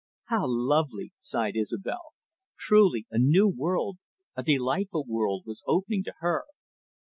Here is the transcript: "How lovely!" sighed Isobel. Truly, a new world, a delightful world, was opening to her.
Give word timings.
"How 0.29 0.47
lovely!" 0.47 1.11
sighed 1.19 1.55
Isobel. 1.55 2.13
Truly, 2.57 3.05
a 3.11 3.19
new 3.19 3.47
world, 3.47 3.99
a 4.35 4.41
delightful 4.41 5.05
world, 5.07 5.43
was 5.45 5.61
opening 5.67 6.03
to 6.05 6.13
her. 6.21 6.45